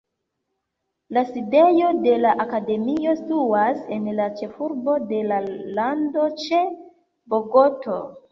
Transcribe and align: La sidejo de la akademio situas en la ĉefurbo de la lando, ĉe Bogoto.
La 1.15 1.23
sidejo 1.31 1.89
de 2.05 2.13
la 2.21 2.31
akademio 2.45 3.13
situas 3.19 3.83
en 3.97 4.09
la 4.21 4.25
ĉefurbo 4.41 4.97
de 5.13 5.21
la 5.33 5.39
lando, 5.81 6.25
ĉe 6.45 6.63
Bogoto. 7.35 8.01